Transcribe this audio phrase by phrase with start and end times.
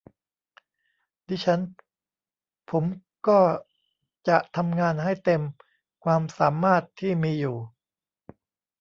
[1.27, 1.61] ดิฉัน
[2.69, 2.83] ผม
[3.27, 3.39] ก็
[4.27, 5.41] จะทำงานให้เต็ม
[6.03, 7.57] ความสามารถที่มีอยู่